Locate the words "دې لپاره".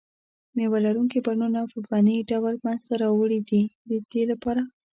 4.11-4.61